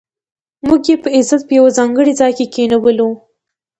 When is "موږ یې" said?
0.67-0.95